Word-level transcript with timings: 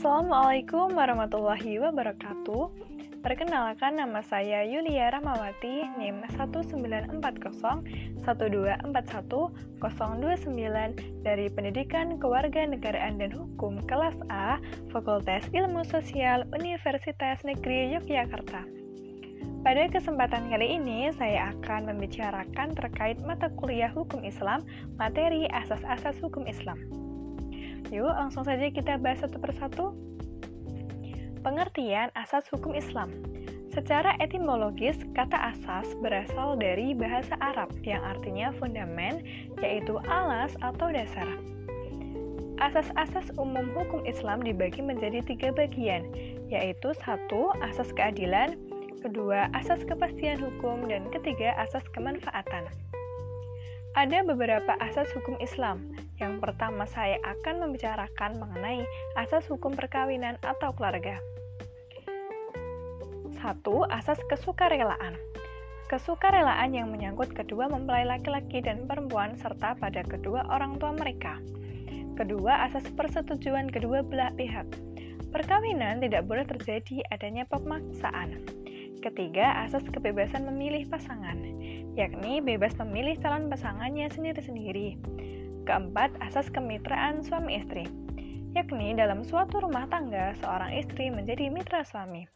Assalamualaikum 0.00 0.96
warahmatullahi 0.96 1.76
wabarakatuh. 1.76 2.72
Perkenalkan 3.20 4.00
nama 4.00 4.24
saya 4.24 4.64
Yulia 4.64 5.12
Ramawati, 5.12 5.92
NIM 6.00 6.24
1940 6.40 7.20
1241 8.24 8.80
dari 11.20 11.52
Pendidikan 11.52 12.16
Kewarganegaraan 12.16 13.20
dan 13.20 13.28
Hukum 13.28 13.84
kelas 13.84 14.16
A, 14.32 14.56
Fakultas 14.88 15.44
Ilmu 15.52 15.84
Sosial 15.84 16.48
Universitas 16.56 17.44
Negeri 17.44 17.92
Yogyakarta. 17.92 18.64
Pada 19.60 19.84
kesempatan 19.92 20.48
kali 20.48 20.80
ini, 20.80 21.12
saya 21.12 21.52
akan 21.52 21.92
membicarakan 21.92 22.72
terkait 22.72 23.20
mata 23.28 23.52
kuliah 23.52 23.92
Hukum 23.92 24.24
Islam, 24.24 24.64
materi 24.96 25.44
asas-asas 25.52 26.16
hukum 26.24 26.48
Islam. 26.48 27.09
Yuk, 27.90 28.06
langsung 28.06 28.46
saja 28.46 28.70
kita 28.70 29.02
bahas 29.02 29.22
satu 29.26 29.42
persatu. 29.42 29.84
Pengertian 31.42 32.14
asas 32.14 32.46
hukum 32.54 32.78
Islam. 32.78 33.10
Secara 33.70 34.18
etimologis, 34.18 34.98
kata 35.14 35.54
asas 35.54 35.86
berasal 36.02 36.58
dari 36.58 36.90
bahasa 36.90 37.38
Arab 37.38 37.70
yang 37.86 38.02
artinya 38.02 38.50
fundamen, 38.58 39.22
yaitu 39.62 39.98
alas 40.10 40.54
atau 40.62 40.90
dasar. 40.90 41.26
Asas-asas 42.60 43.30
umum 43.40 43.72
hukum 43.72 44.04
Islam 44.04 44.42
dibagi 44.42 44.82
menjadi 44.82 45.22
tiga 45.22 45.48
bagian, 45.54 46.10
yaitu 46.50 46.92
satu, 46.98 47.54
asas 47.62 47.88
keadilan, 47.94 48.58
kedua, 49.00 49.48
asas 49.56 49.80
kepastian 49.86 50.36
hukum, 50.36 50.84
dan 50.90 51.08
ketiga, 51.08 51.56
asas 51.56 51.86
kemanfaatan. 51.94 52.68
Ada 53.96 54.22
beberapa 54.26 54.76
asas 54.82 55.08
hukum 55.16 55.40
Islam. 55.40 55.88
Yang 56.20 56.36
pertama, 56.44 56.84
saya 56.84 57.16
akan 57.24 57.64
membicarakan 57.64 58.36
mengenai 58.36 58.84
asas 59.16 59.48
hukum 59.48 59.72
perkawinan 59.72 60.36
atau 60.44 60.76
keluarga. 60.76 61.16
Satu, 63.40 63.88
asas 63.88 64.20
kesukarelaan. 64.28 65.16
Kesukarelaan 65.88 66.76
yang 66.76 66.92
menyangkut 66.92 67.32
kedua 67.32 67.66
mempelai 67.66 68.04
laki-laki 68.04 68.60
dan 68.60 68.84
perempuan 68.84 69.34
serta 69.40 69.74
pada 69.80 70.04
kedua 70.04 70.44
orang 70.52 70.76
tua 70.76 70.92
mereka. 70.92 71.40
Kedua, 72.20 72.68
asas 72.68 72.84
persetujuan 72.92 73.72
kedua 73.72 74.04
belah 74.04 74.30
pihak. 74.36 74.68
Perkawinan 75.32 76.04
tidak 76.04 76.28
boleh 76.28 76.44
terjadi 76.44 77.00
adanya 77.08 77.48
pemaksaan. 77.48 78.44
Ketiga, 79.00 79.64
asas 79.64 79.82
kebebasan 79.88 80.44
memilih 80.44 80.84
pasangan, 80.92 81.40
yakni 81.96 82.44
bebas 82.44 82.76
memilih 82.76 83.16
calon 83.24 83.48
pasangannya 83.48 84.12
sendiri-sendiri. 84.12 85.00
Keempat, 85.70 86.18
asas 86.18 86.50
kemitraan 86.50 87.22
suami 87.22 87.62
istri, 87.62 87.86
yakni 88.58 88.90
dalam 88.90 89.22
suatu 89.22 89.62
rumah 89.62 89.86
tangga 89.86 90.34
seorang 90.42 90.74
istri 90.74 91.14
menjadi 91.14 91.46
mitra 91.46 91.86
suami. 91.86 92.26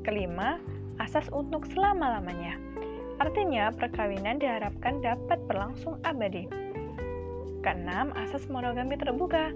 Kelima, 0.00 0.56
asas 0.96 1.28
untuk 1.28 1.68
selama-lamanya. 1.68 2.56
Artinya, 3.20 3.68
perkawinan 3.68 4.40
diharapkan 4.40 5.04
dapat 5.04 5.44
berlangsung 5.44 6.00
abadi. 6.08 6.48
Keenam, 7.60 8.16
asas 8.16 8.48
monogami 8.48 8.96
terbuka. 8.96 9.52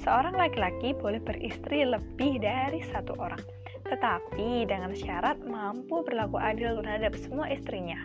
Seorang 0.00 0.32
laki-laki 0.32 0.96
boleh 0.96 1.20
beristri 1.20 1.84
lebih 1.84 2.40
dari 2.40 2.80
satu 2.80 3.12
orang, 3.20 3.44
tetapi 3.92 4.64
dengan 4.64 4.96
syarat 4.96 5.36
mampu 5.44 6.00
berlaku 6.00 6.40
adil 6.40 6.80
terhadap 6.80 7.12
semua 7.12 7.52
istrinya. 7.52 8.00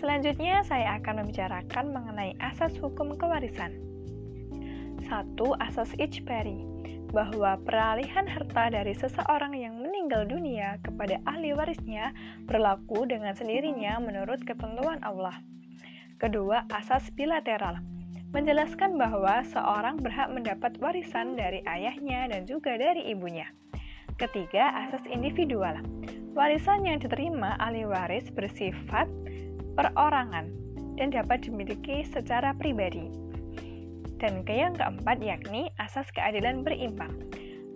Selanjutnya, 0.00 0.64
saya 0.64 0.96
akan 0.96 1.28
membicarakan 1.28 1.92
mengenai 1.92 2.32
asas 2.40 2.72
hukum 2.80 3.20
kewarisan. 3.20 3.76
Satu, 5.04 5.52
asas 5.60 5.92
ijbari 6.00 6.64
bahwa 7.12 7.60
peralihan 7.68 8.24
harta 8.24 8.72
dari 8.72 8.96
seseorang 8.96 9.52
yang 9.52 9.76
meninggal 9.76 10.24
dunia 10.24 10.80
kepada 10.80 11.20
ahli 11.28 11.52
warisnya 11.52 12.16
berlaku 12.48 13.04
dengan 13.04 13.36
sendirinya 13.36 14.00
menurut 14.00 14.40
ketentuan 14.40 15.04
Allah. 15.04 15.36
Kedua, 16.16 16.64
asas 16.72 17.12
bilateral 17.12 17.84
menjelaskan 18.32 18.96
bahwa 18.96 19.44
seorang 19.52 20.00
berhak 20.00 20.32
mendapat 20.32 20.80
warisan 20.80 21.36
dari 21.36 21.60
ayahnya 21.66 22.30
dan 22.30 22.48
juga 22.48 22.78
dari 22.78 23.10
ibunya. 23.12 23.52
Ketiga, 24.16 24.70
asas 24.86 25.04
individual. 25.10 25.76
Warisan 26.32 26.86
yang 26.86 27.02
diterima 27.02 27.58
ahli 27.58 27.82
waris 27.82 28.30
bersifat 28.30 29.10
perorangan 29.74 30.50
dan 30.98 31.08
dapat 31.14 31.46
dimiliki 31.46 32.04
secara 32.04 32.52
pribadi. 32.56 33.08
Dan 34.20 34.44
ke 34.44 34.52
yang 34.52 34.76
keempat 34.76 35.24
yakni 35.24 35.72
asas 35.80 36.04
keadilan 36.12 36.60
berimbang. 36.60 37.16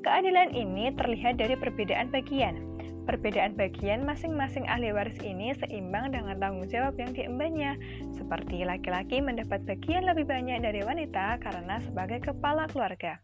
Keadilan 0.05 0.53
ini 0.53 0.93
terlihat 0.93 1.41
dari 1.41 1.57
perbedaan 1.57 2.13
bagian. 2.13 2.61
Perbedaan 3.09 3.57
bagian 3.57 4.05
masing-masing 4.05 4.65
ahli 4.69 4.93
waris 4.93 5.17
ini 5.25 5.53
seimbang 5.57 6.13
dengan 6.13 6.41
tanggung 6.41 6.69
jawab 6.69 6.97
yang 6.97 7.13
diembannya, 7.13 7.77
seperti 8.13 8.65
laki-laki 8.65 9.21
mendapat 9.21 9.65
bagian 9.65 10.09
lebih 10.09 10.29
banyak 10.29 10.61
dari 10.61 10.81
wanita 10.85 11.41
karena 11.41 11.81
sebagai 11.85 12.21
kepala 12.21 12.69
keluarga. 12.69 13.21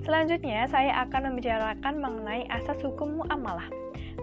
Selanjutnya, 0.00 0.64
saya 0.68 1.04
akan 1.04 1.32
membicarakan 1.32 2.00
mengenai 2.00 2.48
asas 2.48 2.80
hukum 2.80 3.20
muamalah. 3.20 3.68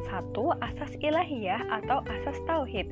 Satu, 0.07 0.55
asas 0.63 0.95
ilahiyah 1.03 1.67
atau 1.67 1.99
asas 2.07 2.39
tauhid. 2.47 2.87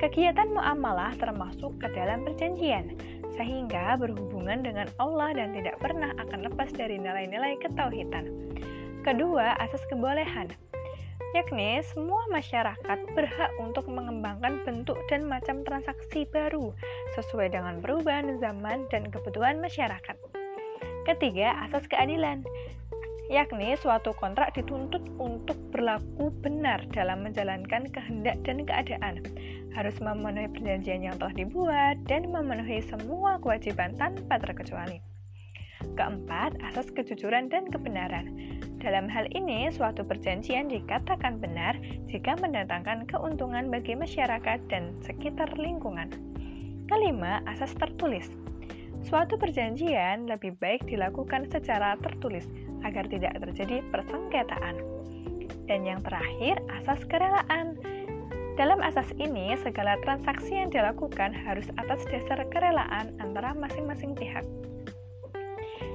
Kegiatan 0.00 0.50
muamalah 0.50 1.14
termasuk 1.20 1.76
ke 1.78 1.86
dalam 1.92 2.24
perjanjian, 2.24 2.96
sehingga 3.36 3.94
berhubungan 4.00 4.64
dengan 4.64 4.88
Allah 4.98 5.36
dan 5.36 5.54
tidak 5.54 5.78
pernah 5.78 6.10
akan 6.16 6.48
lepas 6.48 6.72
dari 6.74 6.98
nilai-nilai 6.98 7.60
ketauhidan. 7.60 8.28
Kedua, 9.04 9.54
asas 9.60 9.84
kebolehan, 9.92 10.50
yakni 11.32 11.80
semua 11.92 12.22
masyarakat 12.28 12.98
berhak 13.16 13.52
untuk 13.56 13.88
mengembangkan 13.88 14.60
bentuk 14.68 15.00
dan 15.08 15.24
macam 15.24 15.64
transaksi 15.64 16.28
baru 16.28 16.76
sesuai 17.16 17.56
dengan 17.56 17.80
perubahan 17.80 18.36
zaman 18.38 18.84
dan 18.92 19.08
kebutuhan 19.08 19.58
masyarakat. 19.58 20.16
Ketiga, 21.02 21.56
asas 21.66 21.88
keadilan, 21.90 22.46
yakni 23.32 23.72
suatu 23.80 24.12
kontrak 24.12 24.52
dituntut 24.52 25.00
untuk 25.16 25.56
berlaku 25.72 26.28
benar 26.44 26.84
dalam 26.92 27.24
menjalankan 27.24 27.88
kehendak 27.88 28.36
dan 28.44 28.68
keadaan 28.68 29.24
harus 29.72 29.96
memenuhi 30.04 30.52
perjanjian 30.52 31.00
yang 31.00 31.16
telah 31.16 31.32
dibuat 31.32 31.96
dan 32.04 32.28
memenuhi 32.28 32.84
semua 32.84 33.40
kewajiban 33.40 33.96
tanpa 33.96 34.36
terkecuali. 34.36 35.00
Keempat, 35.96 36.60
asas 36.62 36.92
kejujuran 36.92 37.48
dan 37.48 37.72
kebenaran. 37.72 38.30
Dalam 38.84 39.08
hal 39.08 39.26
ini, 39.32 39.72
suatu 39.72 40.04
perjanjian 40.04 40.68
dikatakan 40.68 41.40
benar 41.40 41.74
jika 42.06 42.36
mendatangkan 42.38 43.08
keuntungan 43.08 43.72
bagi 43.72 43.96
masyarakat 43.96 44.60
dan 44.68 44.92
sekitar 45.02 45.50
lingkungan. 45.56 46.12
Kelima, 46.86 47.40
asas 47.48 47.72
tertulis. 47.80 48.28
Suatu 49.02 49.34
perjanjian 49.34 50.30
lebih 50.30 50.54
baik 50.62 50.86
dilakukan 50.86 51.50
secara 51.50 51.98
tertulis 51.98 52.46
agar 52.82 53.06
tidak 53.08 53.34
terjadi 53.38 53.82
persengketaan. 53.90 54.76
Dan 55.66 55.86
yang 55.86 56.00
terakhir, 56.02 56.58
asas 56.82 57.00
kerelaan. 57.06 57.78
Dalam 58.60 58.84
asas 58.84 59.08
ini, 59.16 59.56
segala 59.64 59.96
transaksi 60.04 60.52
yang 60.52 60.68
dilakukan 60.68 61.32
harus 61.32 61.64
atas 61.80 62.04
dasar 62.12 62.44
kerelaan 62.52 63.16
antara 63.16 63.56
masing-masing 63.56 64.12
pihak. 64.12 64.44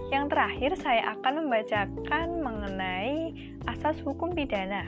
Yang 0.10 0.26
terakhir, 0.34 0.72
saya 0.80 1.14
akan 1.20 1.46
membacakan 1.46 2.28
mengenai 2.42 3.36
asas 3.68 4.00
hukum 4.02 4.34
pidana. 4.34 4.88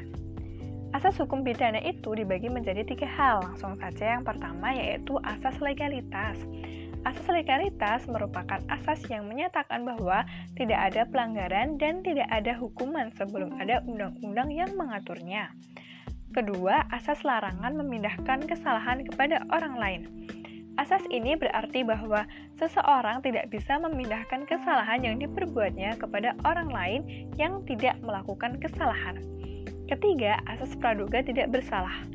Asas 0.90 1.14
hukum 1.22 1.46
pidana 1.46 1.78
itu 1.86 2.18
dibagi 2.18 2.50
menjadi 2.50 2.82
tiga 2.82 3.06
hal. 3.06 3.46
Langsung 3.46 3.78
saja, 3.78 4.18
yang 4.18 4.26
pertama 4.26 4.74
yaitu 4.74 5.14
asas 5.22 5.60
legalitas. 5.62 6.40
Asas 7.08 7.28
legalitas 7.32 8.04
merupakan 8.12 8.60
asas 8.68 9.00
yang 9.08 9.32
menyatakan 9.32 9.88
bahwa 9.88 10.28
tidak 10.60 10.80
ada 10.92 11.08
pelanggaran 11.08 11.80
dan 11.80 12.04
tidak 12.04 12.28
ada 12.28 12.52
hukuman 12.60 13.08
sebelum 13.16 13.56
ada 13.56 13.80
undang-undang 13.88 14.52
yang 14.52 14.72
mengaturnya. 14.76 15.56
Kedua, 16.36 16.86
asas 16.92 17.24
larangan 17.24 17.74
memindahkan 17.80 18.46
kesalahan 18.46 19.08
kepada 19.08 19.42
orang 19.50 19.76
lain. 19.80 20.02
Asas 20.76 21.04
ini 21.12 21.36
berarti 21.36 21.84
bahwa 21.84 22.24
seseorang 22.56 23.20
tidak 23.20 23.52
bisa 23.52 23.80
memindahkan 23.80 24.48
kesalahan 24.48 25.04
yang 25.04 25.20
diperbuatnya 25.20 26.00
kepada 26.00 26.36
orang 26.48 26.72
lain 26.72 27.02
yang 27.36 27.64
tidak 27.68 28.00
melakukan 28.00 28.60
kesalahan. 28.60 29.20
Ketiga, 29.90 30.40
asas 30.48 30.78
praduga 30.78 31.20
tidak 31.26 31.50
bersalah. 31.50 32.06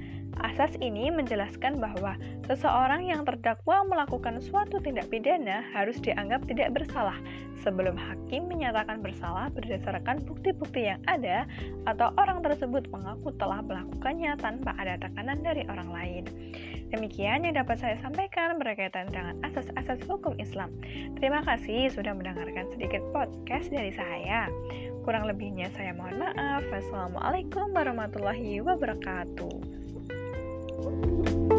Asas 0.42 0.75
ini 0.82 1.12
menjelaskan 1.12 1.78
bahwa 1.78 2.19
seseorang 2.50 3.06
yang 3.06 3.22
terdakwa 3.22 3.86
melakukan 3.86 4.42
suatu 4.42 4.82
tindak 4.82 5.06
pidana 5.12 5.62
harus 5.70 6.00
dianggap 6.02 6.42
tidak 6.50 6.75
bersalah 6.75 7.16
sebelum 7.64 7.96
hakim 7.96 8.44
menyatakan 8.50 9.00
bersalah 9.00 9.48
berdasarkan 9.54 10.20
bukti-bukti 10.28 10.92
yang 10.92 11.00
ada 11.08 11.48
atau 11.88 12.12
orang 12.20 12.44
tersebut 12.44 12.84
mengaku 12.92 13.32
telah 13.40 13.64
melakukannya 13.64 14.36
tanpa 14.36 14.76
ada 14.76 15.00
tekanan 15.00 15.40
dari 15.40 15.64
orang 15.72 15.88
lain. 15.88 16.25
Demikian 16.92 17.42
yang 17.42 17.58
dapat 17.58 17.81
saya 17.82 17.96
sampaikan 17.98 18.60
berkaitan 18.60 19.10
dengan 19.10 19.34
asas-asas 19.42 19.98
hukum 20.06 20.36
Islam. 20.38 20.70
Terima 21.19 21.42
kasih 21.42 21.90
sudah 21.90 22.14
mendengarkan 22.14 22.70
sedikit 22.70 23.02
podcast 23.10 23.72
dari 23.72 23.90
saya. 23.90 24.46
Kurang 25.02 25.26
lebihnya 25.26 25.75
saya 25.75 25.90
mohon 25.96 26.22
maaf. 26.22 26.62
Wassalamualaikum 26.70 27.75
warahmatullahi 27.75 28.62
wabarakatuh. 28.62 29.83
Música 30.84 31.53